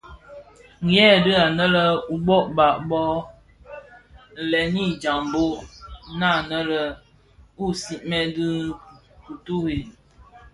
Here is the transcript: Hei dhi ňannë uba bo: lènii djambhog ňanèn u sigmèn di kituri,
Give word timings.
Hei 0.91 1.15
dhi 1.25 1.33
ňannë 1.57 1.83
uba 2.47 2.67
bo: 2.89 3.01
lènii 4.49 4.91
djambhog 5.01 5.57
ňanèn 6.19 6.69
u 7.63 7.65
sigmèn 7.81 8.27
di 8.35 8.47
kituri, 9.23 9.79